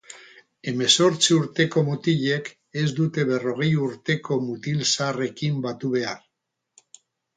[0.69, 2.49] Hemezortzi urteko mutilek
[2.83, 6.25] ez dute berrogei urteko mutilzaharrekin batu behar.